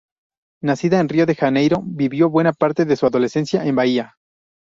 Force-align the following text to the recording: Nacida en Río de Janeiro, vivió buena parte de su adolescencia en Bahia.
Nacida 0.63 0.99
en 0.99 1.09
Río 1.09 1.27
de 1.27 1.35
Janeiro, 1.35 1.83
vivió 1.85 2.27
buena 2.27 2.53
parte 2.53 2.85
de 2.85 2.95
su 2.95 3.05
adolescencia 3.05 3.63
en 3.67 3.75
Bahia. 3.75 4.17